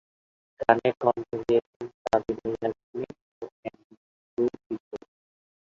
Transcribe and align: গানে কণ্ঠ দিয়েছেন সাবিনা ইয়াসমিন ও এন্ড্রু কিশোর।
গানে 0.59 0.89
কণ্ঠ 1.01 1.27
দিয়েছেন 1.41 1.85
সাবিনা 2.01 2.49
ইয়াসমিন 2.51 3.13
ও 3.41 3.45
এন্ড্রু 3.67 4.45
কিশোর। 4.65 5.03